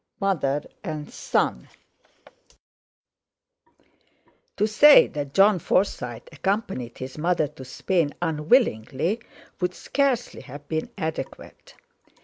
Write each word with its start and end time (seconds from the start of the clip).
—MOTHER 0.19 0.63
AND 0.83 1.13
SON 1.13 1.67
To 4.57 4.65
say 4.67 5.05
that 5.05 5.35
Jon 5.35 5.59
Forsyte 5.59 6.27
accompanied 6.31 6.97
his 6.97 7.19
mother 7.19 7.45
to 7.49 7.63
Spain 7.63 8.11
unwillingly 8.19 9.19
would 9.59 9.75
scarcely 9.75 10.41
have 10.41 10.67
been 10.67 10.89
adequate. 10.97 11.75